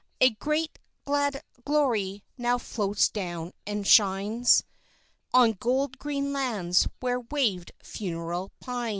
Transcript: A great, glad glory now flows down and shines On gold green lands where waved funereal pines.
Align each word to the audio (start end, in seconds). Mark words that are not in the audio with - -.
A 0.19 0.31
great, 0.31 0.79
glad 1.05 1.43
glory 1.63 2.23
now 2.35 2.57
flows 2.57 3.07
down 3.07 3.53
and 3.67 3.85
shines 3.85 4.63
On 5.31 5.51
gold 5.51 5.99
green 5.99 6.33
lands 6.33 6.87
where 7.01 7.19
waved 7.19 7.71
funereal 7.83 8.51
pines. 8.59 8.89